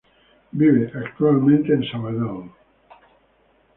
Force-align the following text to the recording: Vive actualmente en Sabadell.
Vive 0.51 0.91
actualmente 0.95 1.73
en 1.73 1.83
Sabadell. 1.83 2.49